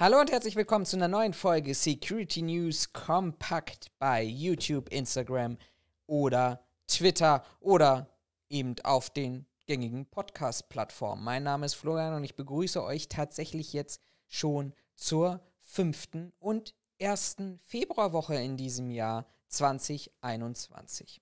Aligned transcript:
Hallo 0.00 0.18
und 0.18 0.32
herzlich 0.32 0.56
willkommen 0.56 0.86
zu 0.86 0.96
einer 0.96 1.08
neuen 1.08 1.34
Folge 1.34 1.74
Security 1.74 2.40
News 2.40 2.94
Kompakt 2.94 3.88
bei 3.98 4.22
YouTube, 4.22 4.88
Instagram 4.88 5.58
oder 6.06 6.64
Twitter 6.86 7.44
oder 7.60 8.08
eben 8.48 8.76
auf 8.82 9.10
den 9.10 9.44
gängigen 9.66 10.06
Podcast-Plattformen. 10.06 11.22
Mein 11.22 11.42
Name 11.42 11.66
ist 11.66 11.74
Florian 11.74 12.14
und 12.14 12.24
ich 12.24 12.34
begrüße 12.34 12.82
euch 12.82 13.10
tatsächlich 13.10 13.74
jetzt 13.74 14.00
schon 14.26 14.72
zur 14.96 15.44
fünften 15.60 16.32
und 16.38 16.74
ersten 16.96 17.58
Februarwoche 17.58 18.36
in 18.36 18.56
diesem 18.56 18.90
Jahr 18.90 19.26
2021. 19.48 21.20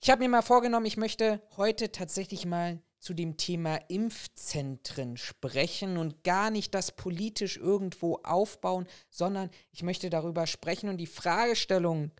Ich 0.00 0.10
habe 0.10 0.20
mir 0.20 0.28
mal 0.28 0.42
vorgenommen, 0.42 0.86
ich 0.86 0.96
möchte 0.96 1.42
heute 1.56 1.90
tatsächlich 1.90 2.46
mal 2.46 2.80
zu 2.98 3.14
dem 3.14 3.36
Thema 3.36 3.76
Impfzentren 3.88 5.16
sprechen 5.16 5.96
und 5.98 6.24
gar 6.24 6.50
nicht 6.50 6.74
das 6.74 6.92
politisch 6.92 7.56
irgendwo 7.56 8.16
aufbauen, 8.24 8.86
sondern 9.08 9.50
ich 9.70 9.82
möchte 9.82 10.10
darüber 10.10 10.46
sprechen 10.46 10.88
und 10.88 10.98
die 10.98 11.06
Fragestellung 11.06 12.10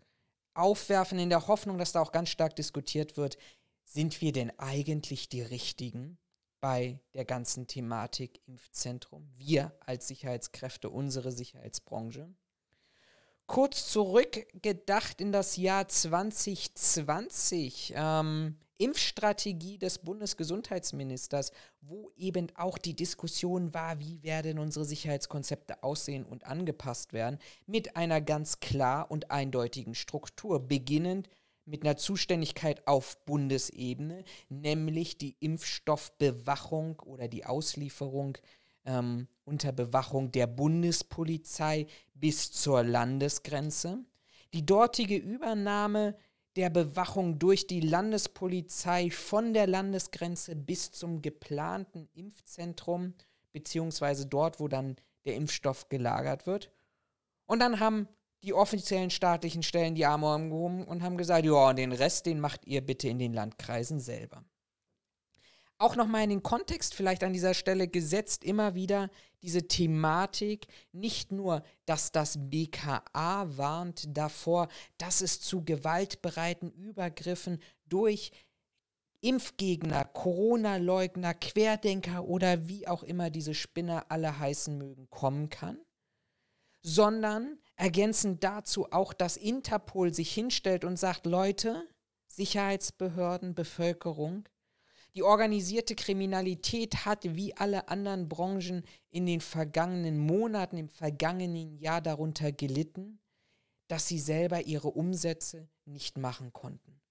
aufwerfen 0.53 1.19
in 1.19 1.29
der 1.29 1.47
Hoffnung, 1.47 1.77
dass 1.77 1.91
da 1.91 2.01
auch 2.01 2.11
ganz 2.11 2.29
stark 2.29 2.55
diskutiert 2.55 3.17
wird, 3.17 3.37
sind 3.83 4.21
wir 4.21 4.31
denn 4.31 4.51
eigentlich 4.59 5.29
die 5.29 5.41
Richtigen 5.41 6.17
bei 6.61 6.99
der 7.13 7.25
ganzen 7.25 7.67
Thematik 7.67 8.41
Impfzentrum? 8.45 9.27
Wir 9.35 9.73
als 9.85 10.07
Sicherheitskräfte, 10.07 10.89
unsere 10.89 11.31
Sicherheitsbranche? 11.31 12.33
Kurz 13.49 13.91
zurückgedacht 13.91 15.19
in 15.19 15.31
das 15.31 15.57
Jahr 15.57 15.87
2020, 15.87 17.93
ähm, 17.95 18.55
Impfstrategie 18.77 19.79
des 19.79 19.97
Bundesgesundheitsministers, 19.97 21.51
wo 21.81 22.11
eben 22.15 22.49
auch 22.53 22.77
die 22.77 22.95
Diskussion 22.95 23.73
war, 23.73 23.99
wie 23.99 24.21
werden 24.21 24.59
unsere 24.59 24.85
Sicherheitskonzepte 24.85 25.81
aussehen 25.81 26.25
und 26.25 26.45
angepasst 26.45 27.11
werden, 27.11 27.39
mit 27.65 27.95
einer 27.95 28.21
ganz 28.21 28.59
klar 28.59 29.09
und 29.09 29.31
eindeutigen 29.31 29.95
Struktur, 29.95 30.59
beginnend 30.59 31.27
mit 31.65 31.83
einer 31.83 31.97
Zuständigkeit 31.97 32.87
auf 32.87 33.17
Bundesebene, 33.25 34.25
nämlich 34.49 35.17
die 35.17 35.35
Impfstoffbewachung 35.39 36.99
oder 36.99 37.27
die 37.27 37.47
Auslieferung 37.47 38.37
ähm, 38.85 39.27
unter 39.45 39.71
Bewachung 39.71 40.31
der 40.31 40.47
Bundespolizei 40.47 41.87
bis 42.13 42.51
zur 42.51 42.83
Landesgrenze, 42.83 43.99
die 44.53 44.65
dortige 44.65 45.15
Übernahme 45.15 46.15
der 46.55 46.69
Bewachung 46.69 47.39
durch 47.39 47.67
die 47.67 47.79
Landespolizei 47.79 49.11
von 49.11 49.53
der 49.53 49.67
Landesgrenze 49.67 50.55
bis 50.55 50.91
zum 50.91 51.21
geplanten 51.21 52.09
Impfzentrum, 52.13 53.13
beziehungsweise 53.51 54.25
dort, 54.25 54.59
wo 54.59 54.67
dann 54.67 54.95
der 55.25 55.35
Impfstoff 55.35 55.89
gelagert 55.89 56.47
wird. 56.47 56.71
Und 57.45 57.59
dann 57.59 57.79
haben 57.79 58.07
die 58.43 58.53
offiziellen 58.53 59.09
staatlichen 59.09 59.63
Stellen 59.63 59.95
die 59.95 60.05
Arme 60.05 60.33
umgehoben 60.33 60.85
und 60.85 61.03
haben 61.03 61.17
gesagt, 61.17 61.45
ja, 61.45 61.69
und 61.69 61.77
den 61.77 61.91
Rest, 61.91 62.25
den 62.25 62.39
macht 62.39 62.65
ihr 62.65 62.81
bitte 62.81 63.09
in 63.09 63.19
den 63.19 63.33
Landkreisen 63.33 63.99
selber. 63.99 64.43
Auch 65.81 65.95
nochmal 65.95 66.25
in 66.25 66.29
den 66.29 66.43
Kontext 66.43 66.93
vielleicht 66.93 67.23
an 67.23 67.31
dieser 67.31 67.53
Stelle 67.53 67.87
gesetzt, 67.87 68.43
immer 68.43 68.75
wieder 68.75 69.09
diese 69.41 69.65
Thematik, 69.65 70.67
nicht 70.91 71.31
nur, 71.31 71.63
dass 71.85 72.11
das 72.11 72.37
BKA 72.37 73.45
warnt 73.57 74.05
davor, 74.17 74.67
dass 74.97 75.21
es 75.21 75.39
zu 75.39 75.63
gewaltbereiten 75.63 76.69
Übergriffen 76.71 77.61
durch 77.85 78.31
Impfgegner, 79.21 80.03
Corona-Leugner, 80.03 81.33
Querdenker 81.33 82.25
oder 82.25 82.67
wie 82.67 82.85
auch 82.85 83.03
immer 83.03 83.29
diese 83.29 83.53
Spinner 83.53 84.05
alle 84.09 84.37
heißen 84.37 84.77
mögen, 84.77 85.09
kommen 85.09 85.49
kann, 85.49 85.79
sondern 86.81 87.57
ergänzend 87.77 88.43
dazu 88.43 88.91
auch, 88.91 89.13
dass 89.13 89.37
Interpol 89.37 90.13
sich 90.13 90.33
hinstellt 90.33 90.83
und 90.83 90.97
sagt, 90.97 91.25
Leute, 91.25 91.87
Sicherheitsbehörden, 92.27 93.55
Bevölkerung, 93.55 94.43
die 95.15 95.23
organisierte 95.23 95.95
Kriminalität 95.95 97.05
hat 97.05 97.23
wie 97.23 97.55
alle 97.55 97.87
anderen 97.89 98.29
Branchen 98.29 98.83
in 99.09 99.25
den 99.25 99.41
vergangenen 99.41 100.17
Monaten, 100.17 100.77
im 100.77 100.89
vergangenen 100.89 101.77
Jahr 101.77 102.01
darunter 102.01 102.51
gelitten, 102.51 103.19
dass 103.87 104.07
sie 104.07 104.19
selber 104.19 104.61
ihre 104.61 104.89
Umsätze 104.89 105.67
nicht 105.85 106.17
machen 106.17 106.53
konnten. 106.53 107.01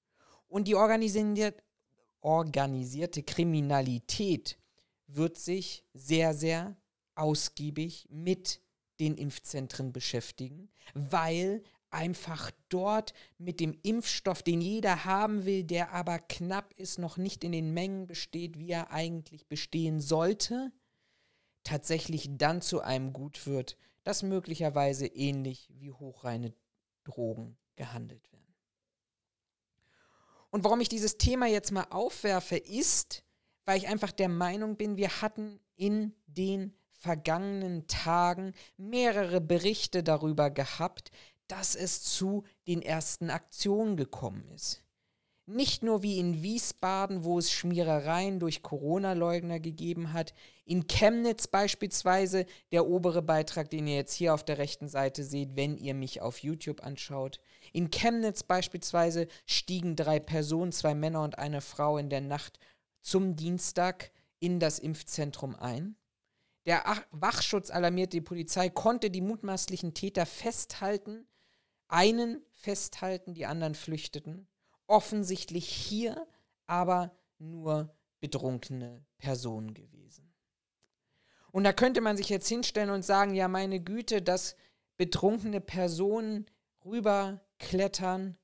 Und 0.47 0.69
die 0.69 0.77
organisierte, 0.77 1.63
organisierte 2.21 3.23
Kriminalität 3.23 4.59
wird 5.07 5.39
sich 5.39 5.85
sehr, 5.93 6.35
sehr 6.35 6.77
ausgiebig 7.15 8.07
mit 8.11 8.61
den 9.01 9.17
Impfzentren 9.17 9.93
beschäftigen, 9.93 10.71
weil 10.95 11.63
einfach 11.91 12.51
dort 12.69 13.15
mit 13.39 13.61
dem 13.61 13.79
Impfstoff, 13.83 14.43
den 14.43 14.61
jeder 14.61 15.05
haben 15.05 15.45
will, 15.45 15.65
der 15.65 15.93
aber 15.93 16.19
knapp 16.19 16.73
ist, 16.75 16.99
noch 16.99 17.17
nicht 17.17 17.45
in 17.45 17.53
den 17.53 17.73
Mengen 17.73 18.07
besteht, 18.07 18.59
wie 18.59 18.71
er 18.71 18.91
eigentlich 18.91 19.47
bestehen 19.47 20.01
sollte, 20.01 20.73
tatsächlich 21.65 22.29
dann 22.33 22.63
zu 22.63 22.81
einem 22.81 23.13
Gut 23.13 23.47
wird, 23.47 23.77
das 24.05 24.23
möglicherweise 24.23 25.07
ähnlich 25.07 25.69
wie 25.73 25.93
hochreine 25.93 26.55
Drogen 27.05 27.57
gehandelt 27.77 28.33
werden. 28.33 28.55
Und 30.51 30.65
warum 30.65 30.81
ich 30.81 30.89
dieses 30.89 31.19
Thema 31.19 31.47
jetzt 31.47 31.73
mal 31.73 31.87
aufwerfe, 31.91 32.57
ist, 32.57 33.23
weil 33.65 33.79
ich 33.79 33.89
einfach 33.89 34.13
der 34.13 34.31
Meinung 34.31 34.77
bin, 34.77 34.97
wir 34.97 35.21
hatten 35.21 35.61
in 35.77 36.15
den 36.27 36.75
vergangenen 36.93 37.87
Tagen 37.87 38.55
mehrere 38.77 39.41
Berichte 39.41 40.03
darüber 40.03 40.51
gehabt, 40.51 41.11
dass 41.49 41.75
es 41.75 42.03
zu 42.03 42.45
den 42.67 42.83
ersten 42.83 43.31
Aktionen 43.31 43.97
gekommen 43.97 44.49
ist. 44.55 44.83
Nicht 45.51 45.83
nur 45.83 46.03
wie 46.03 46.19
in 46.19 46.43
Wiesbaden, 46.43 47.25
wo 47.25 47.39
es 47.39 47.51
Schmierereien 47.51 48.39
durch 48.39 48.63
Corona-Leugner 48.63 49.61
gegeben 49.61 50.13
hat, 50.13 50.35
in 50.67 50.87
Chemnitz 50.87 51.47
beispielsweise, 51.47 52.45
der 52.71 52.87
obere 52.87 53.23
Beitrag, 53.23 53.71
den 53.71 53.87
ihr 53.87 53.97
jetzt 53.97 54.13
hier 54.13 54.35
auf 54.35 54.45
der 54.45 54.59
rechten 54.59 54.89
Seite 54.89 55.25
seht, 55.25 55.57
wenn 55.57 55.79
ihr 55.79 55.95
mich 55.95 56.21
auf 56.21 56.43
YouTube 56.43 56.83
anschaut. 56.85 57.41
In 57.73 57.91
Chemnitz 57.91 58.43
beispielsweise 58.43 59.27
stiegen 59.47 59.97
drei 59.97 60.21
Personen, 60.21 60.71
zwei 60.71 60.95
Männer 60.95 61.23
und 61.23 61.39
eine 61.39 61.63
Frau 61.63 61.97
in 61.97 62.11
der 62.11 62.21
Nacht 62.21 62.59
zum 63.01 63.35
Dienstag 63.35 64.11
in 64.41 64.61
das 64.61 64.79
Impfzentrum 64.79 65.57
ein. 65.57 65.97
Der 66.67 66.85
Wachschutz 67.11 67.71
alarmierte 67.71 68.19
die 68.19 68.21
Polizei, 68.21 68.69
konnte 68.69 69.11
die 69.11 69.23
mutmaßlichen 69.23 69.95
Täter 69.95 70.27
festhalten 70.27 71.27
einen 71.89 72.43
festhalten, 72.51 73.35
die 73.35 73.47
anderen 73.47 73.75
flüchteten. 73.75 74.47
Offensichtlich 74.87 75.69
hier 75.69 76.27
aber 76.67 77.17
nur 77.39 77.95
betrunkene 78.21 79.05
Personen 79.19 79.75
gewesen. 79.75 80.33
Und 81.51 81.65
da 81.65 81.73
könnte 81.73 82.01
man 82.01 82.17
sich 82.17 82.29
jetzt 82.29 82.49
hinstellen 82.49 82.91
und 82.91 83.05
sagen, 83.05 83.35
ja 83.35 83.49
meine 83.49 83.81
Güte, 83.81 84.23
dass 84.23 84.55
betrunkene 84.97 85.61
Personen 85.61 86.47
rüberklettern, 86.85 88.37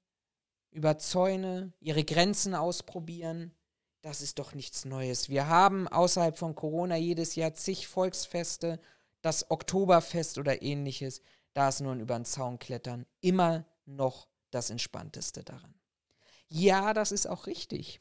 über 0.71 0.99
Zäune, 0.99 1.73
ihre 1.81 2.05
Grenzen 2.05 2.55
ausprobieren, 2.55 3.55
das 4.03 4.21
ist 4.21 4.39
doch 4.39 4.55
nichts 4.55 4.85
Neues. 4.85 5.29
Wir 5.29 5.49
haben 5.49 5.89
außerhalb 5.89 6.37
von 6.37 6.55
Corona 6.55 6.97
jedes 6.97 7.37
Jahr 7.37 7.55
zig 7.55 7.87
Volksfeste, 7.87 8.81
das 9.23 9.51
Oktoberfest 9.51 10.37
oder 10.37 10.63
ähnliches 10.63 11.23
da 11.55 11.69
ist 11.69 11.81
nur 11.81 11.93
ein 11.93 12.01
über 12.01 12.17
den 12.17 12.25
Zaun 12.25 12.59
klettern 12.59 13.07
immer 13.21 13.65
noch 13.87 14.29
das 14.51 14.71
Entspannteste 14.71 15.43
daran. 15.43 15.75
Ja, 16.49 16.93
das 16.93 17.11
ist 17.11 17.27
auch 17.27 17.47
richtig. 17.47 18.01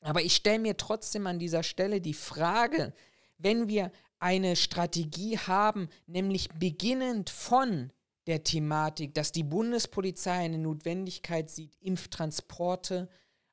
Aber 0.00 0.22
ich 0.22 0.36
stelle 0.36 0.60
mir 0.60 0.76
trotzdem 0.76 1.26
an 1.26 1.38
dieser 1.38 1.62
Stelle 1.62 2.00
die 2.00 2.14
Frage, 2.14 2.94
wenn 3.36 3.68
wir 3.68 3.90
eine 4.20 4.56
Strategie 4.56 5.38
haben, 5.38 5.88
nämlich 6.06 6.48
beginnend 6.50 7.30
von 7.30 7.92
der 8.26 8.44
Thematik, 8.44 9.14
dass 9.14 9.32
die 9.32 9.42
Bundespolizei 9.42 10.32
eine 10.32 10.58
Notwendigkeit 10.58 11.50
sieht, 11.50 11.76
Impftransporte 11.80 13.08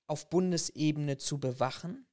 auf 0.07 0.29
Bundesebene 0.29 1.17
zu 1.17 1.39
bewachen, 1.39 2.05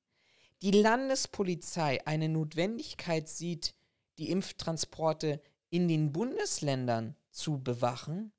die 0.63 0.71
Landespolizei 0.71 2.07
eine 2.07 2.29
Notwendigkeit 2.29 3.29
sieht, 3.29 3.75
die 4.19 4.31
Impftransporte 4.31 5.41
in 5.73 5.89
den 5.89 6.13
Bundesländern 6.13 7.17
zu 7.31 7.63
bewachen, 7.63 8.31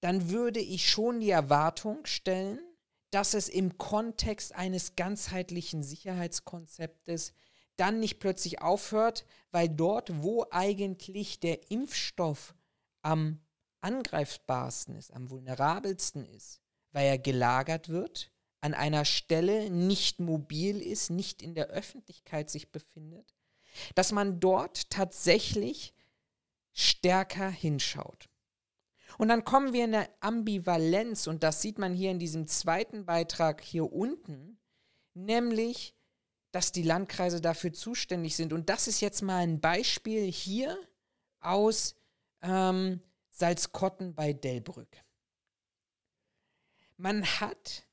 dann 0.00 0.30
würde 0.30 0.58
ich 0.58 0.90
schon 0.90 1.20
die 1.20 1.30
Erwartung 1.30 2.04
stellen, 2.06 2.58
dass 3.10 3.34
es 3.34 3.48
im 3.48 3.78
Kontext 3.78 4.54
eines 4.54 4.96
ganzheitlichen 4.96 5.84
Sicherheitskonzeptes 5.84 7.32
dann 7.76 8.00
nicht 8.00 8.18
plötzlich 8.18 8.60
aufhört, 8.60 9.24
weil 9.52 9.68
dort, 9.68 10.22
wo 10.22 10.44
eigentlich 10.50 11.38
der 11.38 11.70
Impfstoff 11.70 12.54
am 13.02 13.40
angreifbarsten 13.80 14.96
ist, 14.96 15.12
am 15.12 15.30
vulnerabelsten 15.30 16.26
ist, 16.26 16.60
weil 16.90 17.06
er 17.06 17.18
gelagert 17.18 17.88
wird, 17.88 18.32
an 18.60 18.74
einer 18.74 19.04
Stelle 19.04 19.70
nicht 19.70 20.18
mobil 20.18 20.82
ist, 20.82 21.10
nicht 21.10 21.42
in 21.42 21.54
der 21.54 21.68
Öffentlichkeit 21.68 22.50
sich 22.50 22.72
befindet, 22.72 23.36
dass 23.94 24.10
man 24.10 24.40
dort 24.40 24.90
tatsächlich 24.90 25.94
stärker 26.78 27.50
hinschaut. 27.50 28.28
Und 29.18 29.28
dann 29.28 29.44
kommen 29.44 29.72
wir 29.72 29.84
in 29.84 29.92
der 29.92 30.08
Ambivalenz, 30.20 31.26
und 31.26 31.42
das 31.42 31.60
sieht 31.60 31.76
man 31.76 31.92
hier 31.92 32.12
in 32.12 32.20
diesem 32.20 32.46
zweiten 32.46 33.04
Beitrag 33.04 33.60
hier 33.62 33.92
unten, 33.92 34.60
nämlich, 35.12 35.96
dass 36.52 36.70
die 36.70 36.84
Landkreise 36.84 37.40
dafür 37.40 37.72
zuständig 37.72 38.36
sind. 38.36 38.52
Und 38.52 38.68
das 38.68 38.86
ist 38.86 39.00
jetzt 39.00 39.22
mal 39.22 39.38
ein 39.38 39.60
Beispiel 39.60 40.30
hier 40.30 40.78
aus 41.40 41.96
ähm, 42.42 43.00
Salzkotten 43.28 44.14
bei 44.14 44.32
Delbrück. 44.32 45.04
Man 46.96 47.24
hat 47.24 47.86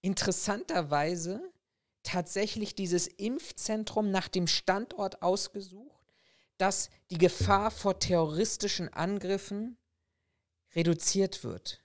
interessanterweise 0.00 1.52
tatsächlich 2.02 2.74
dieses 2.74 3.06
Impfzentrum 3.06 4.10
nach 4.10 4.28
dem 4.28 4.46
Standort 4.46 5.20
ausgesucht, 5.20 5.99
dass 6.60 6.90
die 7.10 7.18
Gefahr 7.18 7.70
vor 7.70 7.98
terroristischen 7.98 8.92
Angriffen 8.92 9.78
reduziert 10.74 11.42
wird. 11.42 11.82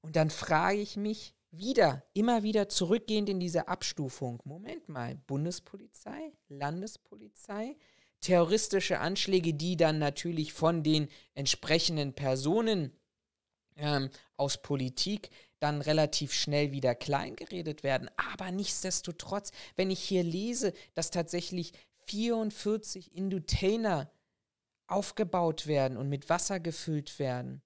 Und 0.00 0.16
dann 0.16 0.30
frage 0.30 0.80
ich 0.80 0.96
mich 0.96 1.34
wieder, 1.50 2.04
immer 2.12 2.42
wieder 2.42 2.68
zurückgehend 2.68 3.28
in 3.28 3.40
diese 3.40 3.68
Abstufung. 3.68 4.40
Moment 4.44 4.88
mal, 4.88 5.16
Bundespolizei, 5.26 6.32
Landespolizei, 6.48 7.76
terroristische 8.20 9.00
Anschläge, 9.00 9.54
die 9.54 9.76
dann 9.76 9.98
natürlich 9.98 10.52
von 10.52 10.82
den 10.82 11.08
entsprechenden 11.34 12.12
Personen 12.14 12.92
ähm, 13.76 14.10
aus 14.36 14.62
Politik 14.62 15.30
dann 15.60 15.80
relativ 15.80 16.32
schnell 16.32 16.70
wieder 16.70 16.94
kleingeredet 16.94 17.82
werden. 17.82 18.08
Aber 18.16 18.52
nichtsdestotrotz, 18.52 19.50
wenn 19.76 19.90
ich 19.90 20.00
hier 20.00 20.22
lese, 20.22 20.72
dass 20.94 21.10
tatsächlich 21.10 21.72
44 22.08 23.14
Indutainer 23.14 24.10
aufgebaut 24.86 25.66
werden 25.66 25.96
und 25.98 26.08
mit 26.08 26.28
Wasser 26.28 26.60
gefüllt 26.60 27.18
werden 27.18 27.62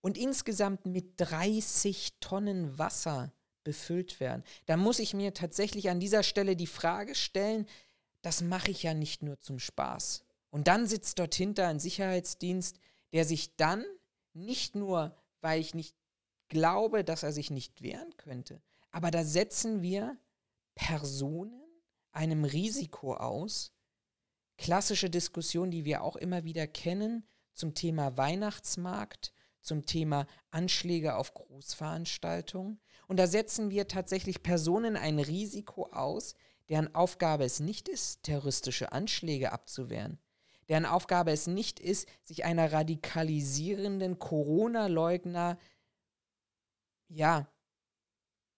und 0.00 0.18
insgesamt 0.18 0.86
mit 0.86 1.14
30 1.18 2.14
Tonnen 2.20 2.78
Wasser 2.78 3.32
befüllt 3.64 4.18
werden, 4.18 4.42
dann 4.66 4.80
muss 4.80 4.98
ich 4.98 5.14
mir 5.14 5.34
tatsächlich 5.34 5.90
an 5.90 6.00
dieser 6.00 6.22
Stelle 6.22 6.56
die 6.56 6.66
Frage 6.66 7.14
stellen, 7.14 7.66
das 8.22 8.40
mache 8.40 8.70
ich 8.70 8.82
ja 8.82 8.94
nicht 8.94 9.22
nur 9.22 9.38
zum 9.38 9.58
Spaß. 9.58 10.24
Und 10.50 10.68
dann 10.68 10.86
sitzt 10.86 11.18
dort 11.18 11.34
hinter 11.34 11.68
ein 11.68 11.78
Sicherheitsdienst, 11.78 12.78
der 13.12 13.24
sich 13.24 13.56
dann 13.56 13.84
nicht 14.32 14.74
nur, 14.74 15.16
weil 15.40 15.60
ich 15.60 15.74
nicht 15.74 15.96
glaube, 16.48 17.04
dass 17.04 17.22
er 17.22 17.32
sich 17.32 17.50
nicht 17.50 17.82
wehren 17.82 18.16
könnte, 18.16 18.60
aber 18.90 19.10
da 19.10 19.24
setzen 19.24 19.82
wir 19.82 20.16
Personen 20.74 21.61
einem 22.12 22.44
Risiko 22.44 23.14
aus. 23.14 23.72
Klassische 24.58 25.10
Diskussion, 25.10 25.70
die 25.70 25.84
wir 25.84 26.02
auch 26.02 26.16
immer 26.16 26.44
wieder 26.44 26.66
kennen 26.66 27.26
zum 27.52 27.74
Thema 27.74 28.16
Weihnachtsmarkt, 28.16 29.34
zum 29.60 29.84
Thema 29.86 30.26
Anschläge 30.50 31.16
auf 31.16 31.34
Großveranstaltungen. 31.34 32.80
Und 33.08 33.18
da 33.18 33.26
setzen 33.26 33.70
wir 33.70 33.88
tatsächlich 33.88 34.42
Personen 34.42 34.96
ein 34.96 35.18
Risiko 35.18 35.90
aus, 35.92 36.34
deren 36.68 36.94
Aufgabe 36.94 37.44
es 37.44 37.60
nicht 37.60 37.88
ist, 37.88 38.22
terroristische 38.22 38.92
Anschläge 38.92 39.52
abzuwehren, 39.52 40.18
deren 40.68 40.86
Aufgabe 40.86 41.32
es 41.32 41.46
nicht 41.46 41.80
ist, 41.80 42.08
sich 42.22 42.44
einer 42.44 42.72
radikalisierenden 42.72 44.18
Corona-Leugner, 44.18 45.58
ja, 47.08 47.48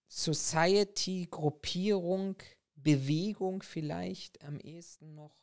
Society-Gruppierung, 0.08 2.36
Bewegung 2.84 3.62
vielleicht 3.62 4.44
am 4.44 4.60
ehesten 4.60 5.14
noch 5.14 5.36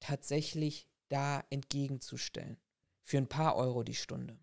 tatsächlich 0.00 0.88
da 1.08 1.44
entgegenzustellen. 1.50 2.56
Für 3.02 3.18
ein 3.18 3.28
paar 3.28 3.56
Euro 3.56 3.82
die 3.82 3.94
Stunde. 3.94 4.38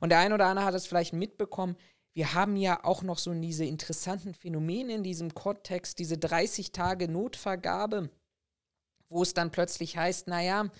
Und 0.00 0.10
der 0.10 0.18
ein 0.18 0.32
oder 0.32 0.46
andere 0.46 0.66
hat 0.66 0.74
es 0.74 0.86
vielleicht 0.86 1.12
mitbekommen, 1.12 1.76
wir 2.12 2.32
haben 2.32 2.56
ja 2.56 2.82
auch 2.82 3.02
noch 3.02 3.18
so 3.18 3.32
diese 3.34 3.66
interessanten 3.66 4.32
Phänomene 4.32 4.94
in 4.94 5.02
diesem 5.02 5.34
Kontext, 5.34 5.98
diese 5.98 6.16
30 6.16 6.72
Tage 6.72 7.08
Notvergabe, 7.08 8.10
wo 9.08 9.22
es 9.22 9.34
dann 9.34 9.50
plötzlich 9.50 9.98
heißt, 9.98 10.26
naja, 10.26 10.70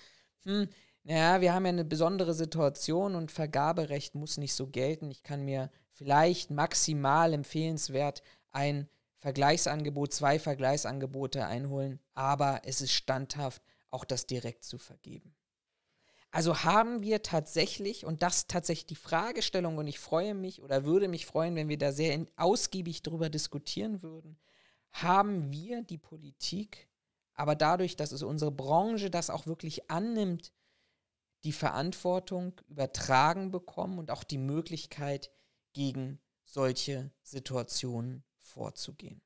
hm, 0.43 0.67
naja, 1.03 1.39
wir 1.39 1.53
haben 1.53 1.65
ja 1.65 1.69
eine 1.69 1.85
besondere 1.85 2.33
Situation 2.33 3.15
und 3.15 3.31
Vergaberecht 3.31 4.15
muss 4.15 4.37
nicht 4.37 4.55
so 4.55 4.67
gelten. 4.67 5.11
Ich 5.11 5.23
kann 5.23 5.45
mir 5.45 5.69
vielleicht 5.91 6.49
maximal 6.49 7.33
empfehlenswert 7.33 8.23
ein 8.51 8.89
Vergleichsangebot, 9.27 10.13
zwei 10.13 10.39
Vergleichsangebote 10.39 11.45
einholen, 11.45 11.99
aber 12.13 12.61
es 12.63 12.79
ist 12.79 12.93
standhaft, 12.93 13.61
auch 13.89 14.05
das 14.05 14.25
direkt 14.25 14.63
zu 14.63 14.77
vergeben. 14.77 15.35
Also 16.31 16.63
haben 16.63 17.01
wir 17.01 17.23
tatsächlich, 17.23 18.05
und 18.05 18.23
das 18.23 18.47
tatsächlich 18.47 18.85
die 18.85 18.95
Fragestellung, 18.95 19.79
und 19.79 19.87
ich 19.87 19.99
freue 19.99 20.33
mich 20.33 20.61
oder 20.61 20.85
würde 20.85 21.09
mich 21.09 21.25
freuen, 21.25 21.57
wenn 21.57 21.67
wir 21.67 21.77
da 21.77 21.91
sehr 21.91 22.25
ausgiebig 22.37 23.01
darüber 23.01 23.29
diskutieren 23.29 24.01
würden, 24.01 24.39
haben 24.93 25.51
wir 25.51 25.83
die 25.83 25.97
Politik, 25.97 26.87
aber 27.33 27.55
dadurch, 27.55 27.97
dass 27.97 28.13
es 28.13 28.23
unsere 28.23 28.53
Branche 28.53 29.09
das 29.09 29.29
auch 29.29 29.45
wirklich 29.45 29.91
annimmt, 29.91 30.53
die 31.43 31.51
Verantwortung 31.51 32.53
übertragen 32.69 33.51
bekommen 33.51 33.99
und 33.99 34.09
auch 34.09 34.23
die 34.23 34.37
Möglichkeit, 34.37 35.31
gegen 35.73 36.21
solche 36.45 37.11
Situationen 37.23 38.23
vorzugehen. 38.57 39.21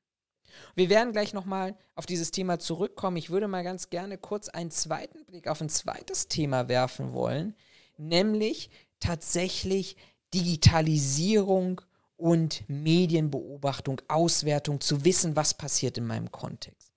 Wir 0.74 0.90
werden 0.90 1.12
gleich 1.12 1.32
nochmal 1.32 1.74
auf 1.94 2.04
dieses 2.04 2.30
Thema 2.30 2.58
zurückkommen. 2.58 3.16
Ich 3.16 3.30
würde 3.30 3.48
mal 3.48 3.64
ganz 3.64 3.88
gerne 3.88 4.18
kurz 4.18 4.50
einen 4.50 4.70
zweiten 4.70 5.24
Blick 5.24 5.48
auf 5.48 5.62
ein 5.62 5.70
zweites 5.70 6.28
Thema 6.28 6.68
werfen 6.68 7.14
wollen, 7.14 7.56
nämlich 7.96 8.70
tatsächlich 9.00 9.96
Digitalisierung 10.34 11.80
und 12.16 12.68
Medienbeobachtung, 12.68 14.02
Auswertung, 14.08 14.80
zu 14.80 15.04
wissen, 15.04 15.36
was 15.36 15.54
passiert 15.54 15.96
in 15.96 16.06
meinem 16.06 16.30
Kontext. 16.30 16.92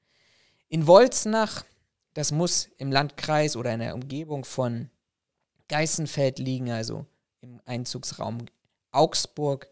In 0.67 0.85
Wolznach, 0.85 1.63
das 2.13 2.31
muss 2.31 2.69
im 2.77 2.91
Landkreis 2.91 3.55
oder 3.55 3.73
in 3.73 3.79
der 3.79 3.95
Umgebung 3.95 4.43
von 4.43 4.89
Geißenfeld 5.69 6.39
liegen, 6.39 6.71
also 6.71 7.05
im 7.39 7.61
Einzugsraum 7.65 8.45
Augsburg, 8.91 9.69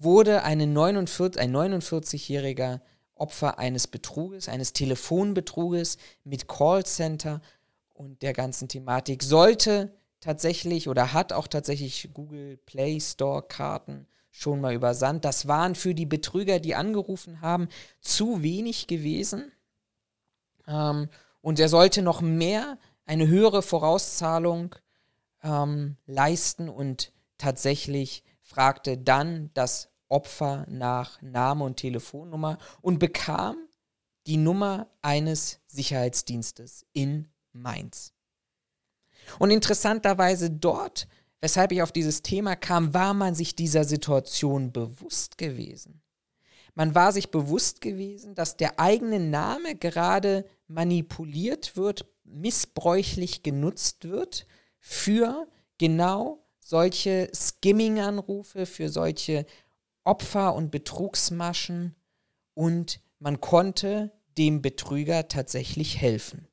wurde 0.00 0.42
eine 0.42 0.66
49, 0.66 1.40
ein 1.40 1.54
49-jähriger 1.54 2.80
Opfer 3.14 3.58
eines 3.58 3.86
Betruges, 3.86 4.48
eines 4.48 4.72
Telefonbetruges 4.72 5.98
mit 6.24 6.48
Callcenter 6.48 7.42
und 7.92 8.22
der 8.22 8.32
ganzen 8.32 8.66
Thematik. 8.66 9.22
Sollte 9.22 9.94
tatsächlich 10.20 10.88
oder 10.88 11.12
hat 11.12 11.32
auch 11.32 11.46
tatsächlich 11.46 12.10
Google 12.14 12.56
Play 12.56 12.98
Store 12.98 13.42
Karten 13.42 14.06
schon 14.30 14.60
mal 14.60 14.74
übersandt. 14.74 15.24
Das 15.24 15.48
waren 15.48 15.74
für 15.74 15.94
die 15.94 16.06
Betrüger, 16.06 16.60
die 16.60 16.74
angerufen 16.74 17.42
haben, 17.42 17.68
zu 18.00 18.42
wenig 18.42 18.86
gewesen. 18.86 19.52
Ähm, 20.66 21.08
und 21.42 21.60
er 21.60 21.68
sollte 21.68 22.00
noch 22.00 22.22
mehr, 22.22 22.78
eine 23.04 23.26
höhere 23.26 23.62
Vorauszahlung 23.62 24.76
ähm, 25.42 25.96
leisten 26.06 26.68
und 26.68 27.12
tatsächlich 27.38 28.22
fragte 28.40 28.96
dann 28.96 29.50
das 29.54 29.89
Opfer 30.10 30.66
nach 30.68 31.22
Name 31.22 31.64
und 31.64 31.76
Telefonnummer 31.76 32.58
und 32.82 32.98
bekam 32.98 33.56
die 34.26 34.36
Nummer 34.36 34.88
eines 35.02 35.60
Sicherheitsdienstes 35.66 36.84
in 36.92 37.28
Mainz. 37.52 38.12
Und 39.38 39.50
interessanterweise 39.50 40.50
dort, 40.50 41.08
weshalb 41.40 41.72
ich 41.72 41.82
auf 41.82 41.92
dieses 41.92 42.22
Thema 42.22 42.56
kam, 42.56 42.92
war 42.92 43.14
man 43.14 43.34
sich 43.34 43.56
dieser 43.56 43.84
Situation 43.84 44.72
bewusst 44.72 45.38
gewesen. 45.38 46.02
Man 46.74 46.94
war 46.94 47.12
sich 47.12 47.30
bewusst 47.30 47.80
gewesen, 47.80 48.34
dass 48.34 48.56
der 48.56 48.78
eigene 48.78 49.20
Name 49.20 49.74
gerade 49.74 50.44
manipuliert 50.68 51.76
wird, 51.76 52.06
missbräuchlich 52.24 53.42
genutzt 53.42 54.08
wird 54.08 54.46
für 54.78 55.48
genau 55.78 56.46
solche 56.58 57.28
Skimming-Anrufe, 57.34 58.66
für 58.66 58.88
solche 58.88 59.46
Opfer- 60.10 60.56
und 60.56 60.72
Betrugsmaschen 60.72 61.94
und 62.54 63.00
man 63.20 63.40
konnte 63.40 64.10
dem 64.36 64.60
Betrüger 64.60 65.28
tatsächlich 65.28 66.00
helfen. 66.00 66.48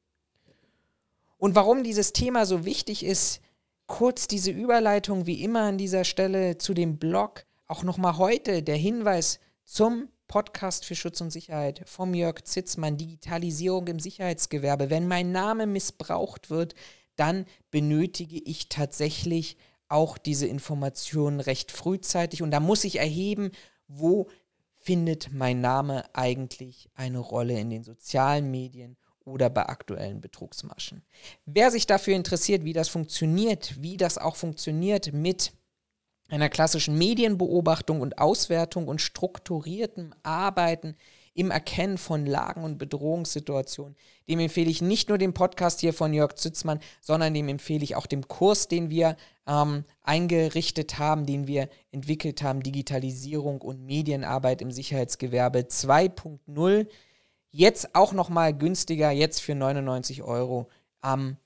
Und 1.40 1.56
warum 1.56 1.84
dieses 1.84 2.14
Thema 2.14 2.46
so 2.46 2.66
wichtig 2.66 3.04
ist, 3.04 3.42
kurz 3.88 4.28
diese 4.28 4.52
Überleitung 4.52 5.26
wie 5.26 5.44
immer 5.44 5.62
an 5.62 5.80
dieser 5.80 6.04
Stelle 6.04 6.60
zu 6.60 6.76
dem 6.76 7.00
Blog, 7.00 7.48
auch 7.66 7.82
nochmal 7.82 8.18
heute 8.18 8.62
der 8.62 8.76
Hinweis 8.76 9.40
zum 9.66 10.10
Podcast 10.28 10.86
für 10.86 10.96
Schutz 10.96 11.20
und 11.22 11.32
Sicherheit 11.32 11.82
vom 11.88 12.14
Jörg 12.14 12.44
Zitzmann, 12.44 12.98
Digitalisierung 12.98 13.88
im 13.88 14.00
Sicherheitsgewerbe. 14.00 14.92
Wenn 14.92 15.08
mein 15.08 15.32
Name 15.32 15.66
missbraucht 15.66 16.52
wird, 16.52 16.76
dann 17.16 17.46
benötige 17.72 18.38
ich 18.38 18.70
tatsächlich 18.70 19.58
auch 19.90 20.18
diese 20.18 20.48
Informationen 20.48 21.40
recht 21.40 21.72
frühzeitig 21.72 22.42
und 22.42 22.52
da 22.52 22.60
muss 22.60 22.84
ich 22.84 23.00
erheben, 23.00 23.52
wo 23.88 24.28
findet 24.76 25.34
mein 25.34 25.62
Name 25.62 26.06
eigentlich 26.14 26.90
eine 26.96 27.20
Rolle 27.20 27.60
in 27.60 27.70
den 27.70 27.84
sozialen 27.84 28.52
Medien 28.52 28.98
oder 29.26 29.50
bei 29.50 29.66
aktuellen 29.66 30.22
Betrugsmaschen. 30.22 31.04
Wer 31.46 31.72
sich 31.72 31.86
dafür 31.86 32.16
interessiert, 32.16 32.64
wie 32.64 32.74
das 32.74 32.88
funktioniert, 32.88 33.82
wie 33.82 33.98
das 33.98 34.18
auch 34.18 34.36
funktioniert 34.36 35.12
mit 35.14 35.52
einer 36.30 36.50
klassischen 36.50 36.98
Medienbeobachtung 36.98 38.02
und 38.02 38.18
Auswertung 38.18 38.88
und 38.88 39.02
strukturiertem 39.02 40.14
Arbeiten 40.24 40.96
im 41.38 41.52
Erkennen 41.52 42.00
von 42.00 42.26
Lagen 42.26 42.64
und 42.64 42.80
Bedrohungssituationen. 42.80 43.96
Dem 44.28 44.40
empfehle 44.40 44.72
ich 44.72 44.82
nicht 44.82 45.08
nur 45.08 45.20
den 45.20 45.36
Podcast 45.36 45.82
hier 45.82 45.94
von 45.94 46.12
Jörg 46.12 46.34
Zützmann, 46.34 46.80
sondern 47.00 47.36
dem 47.36 47.48
empfehle 47.48 47.84
ich 47.84 47.96
auch 47.96 48.08
den 48.08 48.28
Kurs, 48.28 48.68
den 48.68 48.90
wir 48.90 49.16
ähm, 49.46 49.86
eingerichtet 50.02 50.98
haben, 50.98 51.28
den 51.28 51.46
wir 51.46 51.70
entwickelt 51.92 52.42
haben, 52.42 52.64
Digitalisierung 52.64 53.62
und 53.62 53.86
Medienarbeit 53.86 54.64
im 54.64 54.72
Sicherheitsgewerbe 54.72 55.60
2.0. 55.60 56.88
Jetzt 57.52 57.94
auch 57.94 58.14
nochmal 58.14 58.58
günstiger, 58.58 59.12
jetzt 59.12 59.40
für 59.40 59.54
99 59.54 60.24
Euro 60.24 60.70
am 61.02 61.38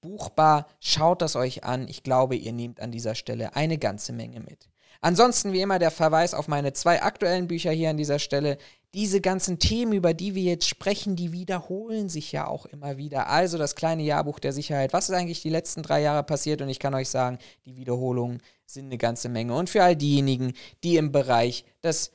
buchbar. 0.00 0.68
Schaut 0.80 1.20
das 1.20 1.36
euch 1.36 1.64
an. 1.64 1.86
Ich 1.86 2.02
glaube, 2.02 2.34
ihr 2.34 2.54
nehmt 2.54 2.80
an 2.80 2.92
dieser 2.92 3.14
Stelle 3.14 3.54
eine 3.54 3.76
ganze 3.76 4.14
Menge 4.14 4.40
mit. 4.40 4.70
Ansonsten 5.00 5.52
wie 5.52 5.60
immer 5.60 5.78
der 5.78 5.90
Verweis 5.90 6.34
auf 6.34 6.48
meine 6.48 6.72
zwei 6.72 7.02
aktuellen 7.02 7.46
Bücher 7.46 7.70
hier 7.70 7.90
an 7.90 7.96
dieser 7.96 8.18
Stelle. 8.18 8.58
Diese 8.94 9.20
ganzen 9.20 9.58
Themen, 9.58 9.92
über 9.92 10.14
die 10.14 10.34
wir 10.34 10.42
jetzt 10.42 10.66
sprechen, 10.66 11.14
die 11.14 11.32
wiederholen 11.32 12.08
sich 12.08 12.32
ja 12.32 12.46
auch 12.46 12.64
immer 12.64 12.96
wieder. 12.96 13.28
Also 13.28 13.58
das 13.58 13.74
kleine 13.74 14.02
Jahrbuch 14.02 14.38
der 14.38 14.52
Sicherheit. 14.52 14.94
Was 14.94 15.10
ist 15.10 15.14
eigentlich 15.14 15.42
die 15.42 15.50
letzten 15.50 15.82
drei 15.82 16.00
Jahre 16.00 16.22
passiert? 16.22 16.62
Und 16.62 16.70
ich 16.70 16.78
kann 16.78 16.94
euch 16.94 17.10
sagen, 17.10 17.38
die 17.66 17.76
Wiederholungen 17.76 18.42
sind 18.64 18.86
eine 18.86 18.96
ganze 18.96 19.28
Menge. 19.28 19.54
Und 19.54 19.68
für 19.68 19.82
all 19.82 19.94
diejenigen, 19.94 20.54
die 20.82 20.96
im 20.96 21.12
Bereich 21.12 21.66
des 21.82 22.12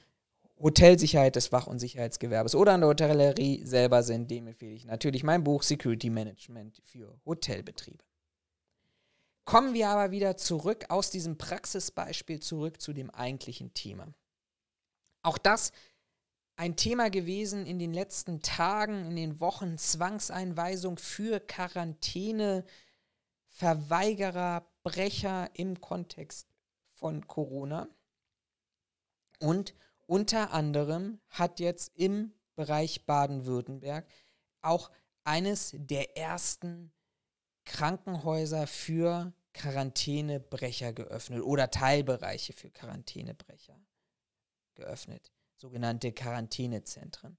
Hotelsicherheit 0.60 1.36
des 1.36 1.52
Wach- 1.52 1.68
und 1.68 1.80
Sicherheitsgewerbes 1.80 2.56
oder 2.56 2.74
an 2.74 2.82
der 2.82 2.90
Hotellerie 2.90 3.66
selber 3.66 4.02
sind, 4.02 4.32
dem 4.32 4.48
empfehle 4.48 4.74
ich 4.74 4.86
natürlich 4.86 5.24
mein 5.24 5.44
Buch 5.44 5.62
Security 5.62 6.10
Management 6.10 6.82
für 6.86 7.20
Hotelbetriebe. 7.26 8.04
Kommen 9.46 9.74
wir 9.74 9.90
aber 9.90 10.12
wieder 10.12 10.38
zurück 10.38 10.86
aus 10.88 11.12
diesem 11.12 11.38
Praxisbeispiel 11.38 12.40
zurück 12.40 12.82
zu 12.82 12.94
dem 12.94 13.10
eigentlichen 13.10 13.74
Thema. 13.74 14.08
Auch 15.22 15.38
das 15.38 15.72
ein 16.56 16.76
Thema 16.76 17.10
gewesen 17.10 17.66
in 17.66 17.80
den 17.80 17.94
letzten 17.94 18.42
Tagen, 18.42 19.06
in 19.06 19.16
den 19.16 19.40
Wochen, 19.40 19.78
Zwangseinweisung 19.78 20.98
für 20.98 21.40
Quarantäne, 21.40 22.66
Verweigerer, 23.48 24.66
Brecher 24.84 25.50
im 25.54 25.80
Kontext 25.82 26.48
von 26.92 27.28
Corona. 27.28 27.88
Und 29.40 29.74
unter 30.06 30.52
anderem 30.52 31.20
hat 31.30 31.60
jetzt 31.60 31.92
im 31.96 32.34
Bereich 32.56 33.06
Baden-Württemberg 33.06 34.08
auch 34.62 34.92
eines 35.24 35.72
der 35.76 36.18
ersten 36.18 36.92
Krankenhäuser 37.66 38.68
für 38.68 39.34
Quarantänebrecher 39.54 40.94
geöffnet 40.94 41.42
oder 41.42 41.72
Teilbereiche 41.72 42.54
für 42.54 42.70
Quarantänebrecher 42.70 43.80
geöffnet, 44.76 45.32
sogenannte 45.64 46.12
Quarantänezentren. 46.12 47.38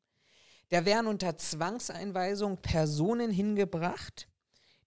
Da 0.71 0.87
werden 0.87 1.09
unter 1.09 1.37
Zwangseinweisung 1.37 2.57
Personen 2.57 3.31
hingebracht, 3.31 4.29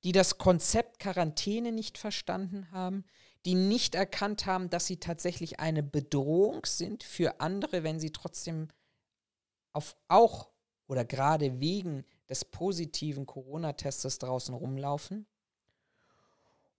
die 0.04 0.12
das 0.12 0.40
Konzept 0.40 0.98
Quarantäne 0.98 1.72
nicht 1.72 2.00
verstanden 2.00 2.72
haben, 2.72 3.06
die 3.46 3.54
nicht 3.54 3.94
erkannt 3.94 4.48
haben, 4.48 4.72
dass 4.72 4.88
sie 4.88 4.98
tatsächlich 4.98 5.60
eine 5.60 5.84
Bedrohung 5.84 6.66
sind 6.66 7.04
für 7.04 7.40
andere, 7.40 7.84
wenn 7.84 8.00
sie 8.00 8.12
trotzdem 8.12 8.70
auf 9.72 9.96
auch 10.08 10.50
oder 10.88 11.06
gerade 11.06 11.60
wegen 11.60 12.06
des 12.30 12.44
positiven 12.44 13.28
Corona-Testes 13.28 14.18
draußen 14.18 14.56
rumlaufen. 14.56 15.28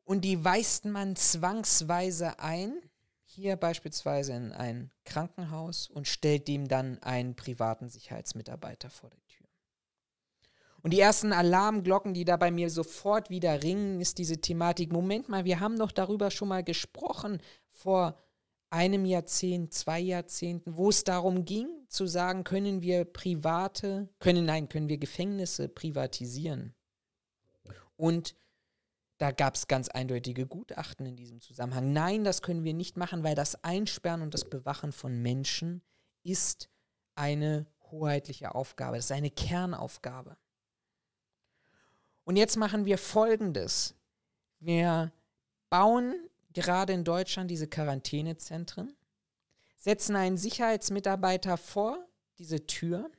Und 0.05 0.23
die 0.23 0.45
weist 0.45 0.87
man 0.87 1.15
zwangsweise 1.15 2.41
ein, 2.41 2.83
hier 3.31 3.57
beispielsweise 3.57 4.33
in 4.33 4.53
ein 4.53 4.91
Krankenhaus 5.05 5.89
und 5.89 6.09
stellt 6.09 6.49
dem 6.49 6.67
dann 6.67 6.99
einen 7.03 7.37
privaten 7.37 7.89
Sicherheitsmitarbeiter 7.89 8.89
vor 8.89 9.11
die 9.11 9.23
Tür. 9.27 9.47
Und 10.83 10.93
die 10.93 11.01
ersten 11.01 11.33
Alarmglocken, 11.33 12.15
die 12.15 12.25
da 12.25 12.37
bei 12.37 12.51
mir 12.51 12.71
sofort 12.71 13.29
wieder 13.31 13.63
ringen, 13.63 14.01
ist 14.01 14.19
diese 14.19 14.41
Thematik, 14.41 14.93
Moment 14.93 15.29
mal, 15.29 15.45
wir 15.45 15.61
haben 15.61 15.79
doch 15.79 15.93
darüber 15.93 16.31
schon 16.31 16.49
mal 16.49 16.65
gesprochen 16.65 17.43
vor 17.69 18.17
einem 18.71 19.05
Jahrzehnt, 19.05 19.75
zwei 19.75 20.01
Jahrzehnten, 20.01 20.77
wo 20.77 20.89
es 20.89 21.05
darum 21.05 21.45
ging, 21.45 21.69
zu 21.89 22.07
sagen, 22.07 22.45
können 22.45 22.81
wir 22.81 23.05
private, 23.05 24.09
können, 24.21 24.47
nein, 24.47 24.69
können 24.69 24.89
wir 24.89 24.99
Gefängnisse 24.99 25.69
privatisieren. 25.69 26.75
Und 27.97 28.35
da 29.19 29.33
gab 29.33 29.57
es 29.57 29.67
ganz 29.67 29.89
eindeutige 29.89 30.47
Gutachten 30.47 31.05
in 31.05 31.17
diesem 31.17 31.41
Zusammenhang. 31.41 31.93
Nein, 31.93 32.25
das 32.25 32.41
können 32.41 32.65
wir 32.65 32.75
nicht 32.75 32.97
machen, 32.97 33.25
weil 33.25 33.35
das 33.35 33.63
Einsperren 33.65 34.23
und 34.23 34.33
das 34.33 34.49
Bewachen 34.49 34.93
von 34.93 35.21
Menschen 35.21 35.83
ist 36.23 36.71
eine 37.17 37.67
hoheitliche 37.91 38.55
Aufgabe, 38.55 38.97
das 38.97 39.07
ist 39.07 39.13
eine 39.13 39.31
Kernaufgabe. 39.31 40.37
Und 42.25 42.37
jetzt 42.37 42.57
machen 42.57 42.85
wir 42.85 42.99
Folgendes. 42.99 43.95
Wir 44.61 45.13
bauen 45.71 46.15
gerade 46.53 46.93
in 46.93 47.05
Deutschland 47.05 47.51
diese 47.51 47.67
Quarantänezentren, 47.67 48.95
setzen 49.77 50.15
einen 50.15 50.37
Sicherheitsmitarbeiter 50.37 51.57
vor 51.57 52.07
diese 52.39 52.67
Tür, 52.67 53.11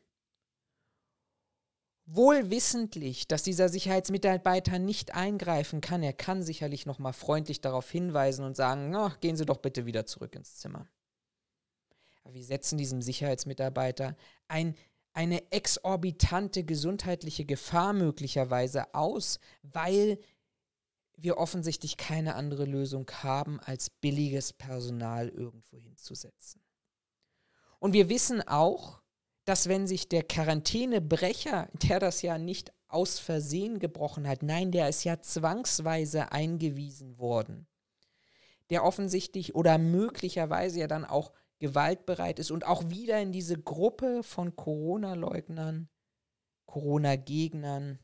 wohl 2.12 2.50
wissentlich, 2.50 3.28
dass 3.28 3.44
dieser 3.44 3.70
Sicherheitsmitarbeiter 3.70 4.80
nicht 4.80 5.14
eingreifen 5.14 5.82
kann. 5.82 6.02
Er 6.02 6.14
kann 6.14 6.42
sicherlich 6.42 6.86
noch 6.86 7.00
mal 7.00 7.14
freundlich 7.14 7.62
darauf 7.62 7.90
hinweisen 7.90 8.46
und 8.46 8.56
sagen, 8.56 8.96
oh, 8.96 9.12
gehen 9.22 9.36
Sie 9.36 9.46
doch 9.46 9.58
bitte 9.58 9.86
wieder 9.86 10.06
zurück 10.06 10.36
ins 10.36 10.56
Zimmer. 10.56 10.88
Aber 12.24 12.34
wir 12.34 12.44
setzen 12.44 12.78
diesem 12.78 13.02
Sicherheitsmitarbeiter 13.02 14.16
ein 14.48 14.76
eine 15.14 15.52
exorbitante 15.52 16.64
gesundheitliche 16.64 17.44
Gefahr 17.44 17.94
möglicherweise 17.94 18.94
aus, 18.94 19.40
weil 19.64 20.20
wir 21.18 21.38
offensichtlich 21.38 21.98
keine 21.98 22.36
andere 22.36 22.66
Lösung 22.66 23.10
haben, 23.12 23.60
als 23.60 23.90
billiges 23.90 24.54
Personal 24.54 25.28
irgendwo 25.28 25.78
hinzusetzen. 25.78 26.62
Und 27.80 27.94
wir 27.94 28.08
wissen 28.08 28.42
auch, 28.48 28.99
dass 29.50 29.68
wenn 29.68 29.88
sich 29.88 30.08
der 30.08 30.22
Quarantänebrecher, 30.22 31.70
der 31.74 32.00
das 32.00 32.22
ja 32.22 32.38
nicht 32.38 32.72
aus 32.88 33.18
Versehen 33.18 33.80
gebrochen 33.80 34.28
hat, 34.28 34.44
nein, 34.44 34.72
der 34.72 34.88
ist 34.88 35.04
ja 35.06 35.24
zwangsweise 35.24 36.32
eingewiesen 36.32 37.18
worden, 37.18 37.66
der 38.70 38.84
offensichtlich 38.84 39.56
oder 39.56 39.80
möglicherweise 39.80 40.82
ja 40.82 40.88
dann 40.88 41.04
auch 41.04 41.34
gewaltbereit 41.58 42.38
ist 42.38 42.52
und 42.52 42.64
auch 42.64 42.92
wieder 42.92 43.20
in 43.20 43.32
diese 43.32 43.60
Gruppe 43.60 44.22
von 44.22 44.56
Corona-Leugnern, 44.56 45.90
Corona-Gegnern 46.68 47.98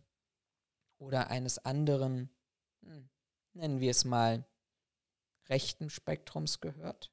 oder 0.97 1.29
eines 1.29 1.59
anderen, 1.59 2.31
hm, 2.81 3.07
nennen 3.53 3.79
wir 3.81 3.91
es 3.91 4.03
mal, 4.03 4.47
rechten 5.47 5.91
Spektrums 5.91 6.59
gehört. 6.59 7.11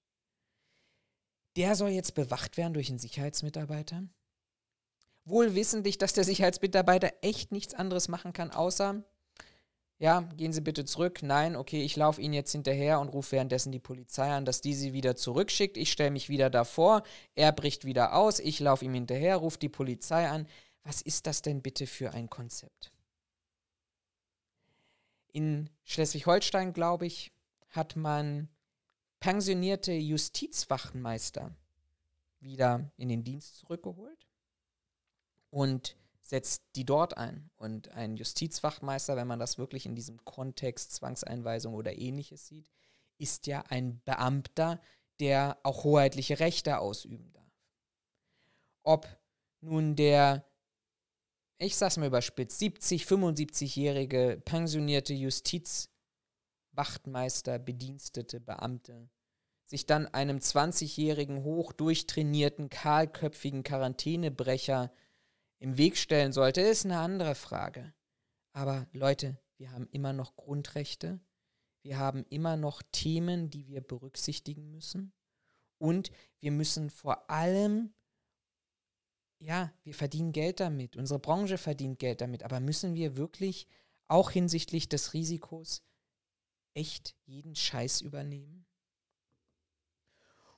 Der 1.57 1.77
soll 1.77 1.91
jetzt 1.91 2.15
bewacht 2.15 2.57
werden 2.57 2.73
durch 2.73 2.89
einen 2.89 2.99
Sicherheitsmitarbeiter? 2.99 4.09
Wohl 5.25 5.55
wissentlich, 5.55 5.99
dass 5.99 6.13
der 6.13 6.25
Sicherheitsmitarbeiter 6.25 7.13
echt 7.23 7.53
nichts 7.53 7.75
anderes 7.75 8.09
machen 8.09 8.33
kann, 8.33 8.51
außer 8.51 9.05
ja, 10.03 10.23
gehen 10.37 10.53
Sie 10.53 10.63
bitte 10.63 10.85
zurück. 10.85 11.23
Nein, 11.23 11.55
okay, 11.55 11.85
ich 11.85 11.95
laufe 11.95 12.21
Ihnen 12.21 12.35
jetzt 12.35 12.51
hinterher 12.51 12.99
und 12.99 13.09
rufe 13.09 13.31
währenddessen 13.37 13.71
die 13.71 13.79
Polizei 13.79 14.33
an, 14.33 14.45
dass 14.45 14.61
die 14.61 14.75
Sie 14.75 14.93
wieder 14.93 15.15
zurückschickt. 15.15 15.77
Ich 15.77 15.93
stelle 15.93 16.11
mich 16.11 16.29
wieder 16.29 16.51
davor, 16.51 17.05
er 17.37 17.53
bricht 17.53 17.85
wieder 17.85 18.17
aus, 18.17 18.41
ich 18.41 18.59
laufe 18.59 18.85
ihm 18.85 18.95
hinterher, 18.95 19.37
rufe 19.37 19.61
die 19.61 19.69
Polizei 19.69 20.29
an. 20.29 20.49
Was 20.83 21.03
ist 21.03 21.29
das 21.29 21.41
denn 21.41 21.63
bitte 21.63 21.87
für 21.87 22.11
ein 22.15 22.29
Konzept? 22.29 22.91
In 25.33 25.71
Schleswig-Holstein, 25.85 26.73
glaube 26.73 27.07
ich, 27.07 27.31
hat 27.71 27.95
man 27.95 28.49
pensionierte 29.21 29.93
Justizwachtmeister 29.93 31.55
wieder 32.41 32.91
in 32.97 33.09
den 33.09 33.23
Dienst 33.23 33.59
zurückgeholt 33.59 34.27
und 35.53 35.97
setzt 36.21 36.65
die 36.75 36.85
dort 36.85 37.17
ein. 37.17 37.49
Und 37.57 37.91
ein 37.91 38.17
Justizwachtmeister, 38.17 39.15
wenn 39.17 39.29
man 39.29 39.39
das 39.39 39.59
wirklich 39.59 39.87
in 39.87 39.95
diesem 39.95 40.25
Kontext 40.25 40.91
Zwangseinweisung 40.93 41.75
oder 41.75 41.97
ähnliches 41.99 42.49
sieht, 42.49 42.69
ist 43.19 43.47
ja 43.47 43.63
ein 43.69 44.01
Beamter, 44.05 44.81
der 45.21 45.59
auch 45.63 45.85
hoheitliche 45.85 46.41
Rechte 46.41 46.79
ausüben 46.79 47.31
darf. 47.33 47.53
Ob 48.83 49.07
nun 49.61 49.95
der, 49.95 50.45
ich 51.59 51.77
sag's 51.77 51.99
mal 51.99 52.07
überspitzt, 52.07 52.59
70, 52.59 53.05
75-jährige 53.05 54.41
pensionierte 54.45 55.13
Justizwachtmeister, 55.13 57.59
Bedienstete, 57.59 58.41
Beamte 58.41 59.11
sich 59.73 59.87
dann 59.87 60.07
einem 60.09 60.37
20-jährigen, 60.37 61.45
hochdurchtrainierten, 61.45 62.69
kahlköpfigen 62.69 63.63
Quarantänebrecher 63.63 64.93
im 65.63 65.79
Weg 65.79 65.97
stellen 65.97 66.33
sollte, 66.33 66.61
ist 66.61 66.85
eine 66.85 66.99
andere 66.99 67.37
Frage. 67.37 67.95
Aber 68.53 68.89
Leute, 68.93 69.39
wir 69.59 69.71
haben 69.71 69.89
immer 69.93 70.13
noch 70.13 70.35
Grundrechte, 70.35 71.21
wir 71.83 71.99
haben 71.99 72.25
immer 72.31 72.57
noch 72.57 72.83
Themen, 72.91 73.49
die 73.49 73.69
wir 73.69 73.81
berücksichtigen 73.81 74.73
müssen 74.73 75.13
und 75.79 76.11
wir 76.41 76.51
müssen 76.51 76.91
vor 76.91 77.31
allem, 77.31 77.95
ja, 79.39 79.73
wir 79.85 79.95
verdienen 79.95 80.33
Geld 80.33 80.59
damit, 80.59 80.97
unsere 80.97 81.21
Branche 81.21 81.59
verdient 81.59 82.01
Geld 82.01 82.21
damit, 82.21 82.43
aber 82.43 82.59
müssen 82.59 82.95
wir 82.95 83.17
wirklich 83.17 83.69
auch 84.09 84.33
hinsichtlich 84.33 84.89
des 84.89 85.15
Risikos 85.15 85.85
echt 86.75 87.15
jeden 87.25 87.55
Scheiß 87.55 88.01
übernehmen? 88.01 88.67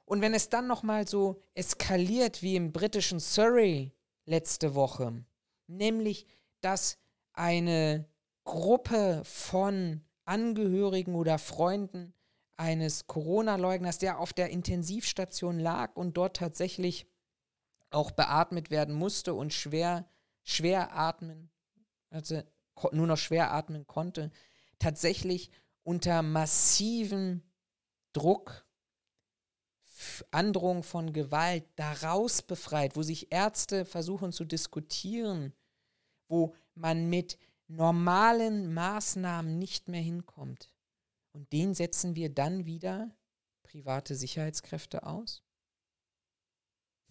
Und 0.07 0.23
wenn 0.23 0.33
es 0.33 0.49
dann 0.49 0.67
nochmal 0.67 1.07
so 1.07 1.43
eskaliert 1.53 2.41
wie 2.41 2.57
im 2.57 2.73
britischen 2.73 3.21
Surrey 3.21 3.94
letzte 4.27 4.75
Woche, 4.75 5.25
nämlich 5.67 6.27
dass 6.61 6.99
eine 7.33 8.09
Gruppe 8.45 9.23
von 9.25 10.03
Angehörigen 10.25 11.15
oder 11.15 11.39
Freunden 11.39 12.15
eines 12.57 13.07
Corona-Leugners, 13.07 13.99
der 13.99 14.19
auf 14.19 14.33
der 14.33 14.51
Intensivstation 14.51 15.59
lag 15.59 15.97
und 15.97 16.17
dort 16.17 16.37
tatsächlich 16.37 17.07
auch 17.91 18.11
beatmet 18.11 18.71
werden 18.71 18.95
musste 18.95 19.35
und 19.35 19.53
schwer, 19.53 20.09
schwer 20.43 20.97
atmen, 20.97 21.51
also 22.11 22.43
nur 22.93 23.07
noch 23.07 23.19
schwer 23.19 23.53
atmen 23.53 23.87
konnte, 23.87 24.31
tatsächlich 24.79 25.51
unter 25.83 26.23
massivem 26.23 27.43
Druck, 28.13 28.64
Androhung 30.31 30.83
von 30.83 31.13
Gewalt 31.13 31.65
daraus 31.77 32.43
befreit, 32.43 32.97
wo 32.97 33.03
sich 33.03 33.33
Ärzte 33.33 33.85
versuchen 33.85 34.33
zu 34.33 34.45
diskutieren, 34.45 35.53
wo 36.29 36.55
man 36.75 37.09
mit 37.09 37.39
normalen 37.69 38.73
Maßnahmen 38.75 39.59
nicht 39.59 39.89
mehr 39.89 40.03
hinkommt. 40.03 40.73
Und 41.33 41.53
den 41.53 41.75
setzen 41.75 42.15
wir 42.15 42.29
dann 42.29 42.67
wieder 42.67 43.11
private 43.63 44.15
Sicherheitskräfte 44.15 45.05
aus? 45.05 45.43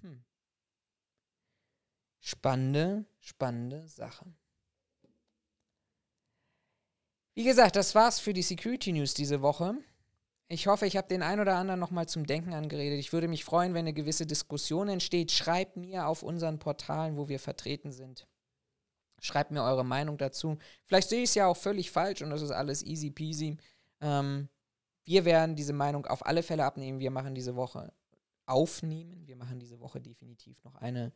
Hm. 0.01 0.23
Spannende, 2.19 3.05
spannende 3.19 3.87
Sache. 3.87 4.33
Wie 7.35 7.43
gesagt, 7.43 7.75
das 7.75 7.95
war's 7.95 8.19
für 8.19 8.33
die 8.33 8.43
Security 8.43 8.93
News 8.93 9.13
diese 9.13 9.41
Woche. 9.41 9.75
Ich 10.49 10.67
hoffe, 10.67 10.85
ich 10.85 10.97
habe 10.97 11.07
den 11.07 11.23
ein 11.23 11.39
oder 11.39 11.55
anderen 11.55 11.79
nochmal 11.79 12.07
zum 12.07 12.25
Denken 12.27 12.53
angeredet. 12.53 12.99
Ich 12.99 13.13
würde 13.13 13.27
mich 13.27 13.43
freuen, 13.43 13.73
wenn 13.73 13.85
eine 13.85 13.93
gewisse 13.93 14.25
Diskussion 14.25 14.89
entsteht. 14.89 15.31
Schreibt 15.31 15.77
mir 15.77 16.07
auf 16.07 16.21
unseren 16.21 16.59
Portalen, 16.59 17.17
wo 17.17 17.27
wir 17.27 17.39
vertreten 17.39 17.91
sind. 17.91 18.27
Schreibt 19.21 19.51
mir 19.51 19.63
eure 19.63 19.85
Meinung 19.85 20.17
dazu. 20.17 20.57
Vielleicht 20.85 21.09
sehe 21.09 21.23
ich 21.23 21.29
es 21.29 21.35
ja 21.35 21.47
auch 21.47 21.57
völlig 21.57 21.91
falsch 21.91 22.21
und 22.21 22.29
das 22.29 22.41
ist 22.41 22.51
alles 22.51 22.83
easy 22.83 23.09
peasy. 23.09 23.57
Ähm, 24.01 24.49
wir 25.05 25.25
werden 25.25 25.55
diese 25.55 25.73
Meinung 25.73 26.05
auf 26.05 26.25
alle 26.25 26.43
Fälle 26.43 26.65
abnehmen. 26.65 26.99
Wir 26.99 27.11
machen 27.11 27.33
diese 27.33 27.55
Woche 27.55 27.93
aufnehmen. 28.45 29.25
Wir 29.25 29.37
machen 29.37 29.59
diese 29.59 29.79
Woche 29.79 30.01
definitiv 30.01 30.61
noch 30.63 30.75
eine 30.75 31.13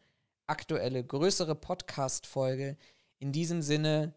aktuelle, 0.48 1.04
größere 1.04 1.56
Podcast-Folge. 1.56 2.78
In 3.20 3.32
diesem 3.34 3.62
Sinne, 3.62 4.14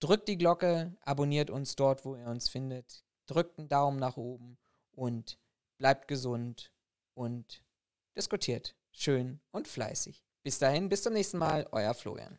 drückt 0.00 0.28
die 0.28 0.38
Glocke, 0.38 0.96
abonniert 1.02 1.50
uns 1.50 1.74
dort, 1.76 2.04
wo 2.04 2.16
ihr 2.16 2.26
uns 2.26 2.48
findet. 2.48 3.05
Drückt 3.26 3.58
einen 3.58 3.68
Daumen 3.68 3.98
nach 3.98 4.16
oben 4.16 4.58
und 4.92 5.38
bleibt 5.78 6.08
gesund 6.08 6.72
und 7.14 7.64
diskutiert 8.16 8.76
schön 8.92 9.40
und 9.50 9.68
fleißig. 9.68 10.24
Bis 10.42 10.58
dahin, 10.58 10.88
bis 10.88 11.02
zum 11.02 11.12
nächsten 11.12 11.38
Mal, 11.38 11.66
euer 11.72 11.94
Florian. 11.94 12.38